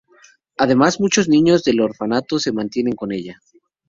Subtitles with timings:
[0.57, 3.39] Además, muchos niños del orfanato se meten con ella.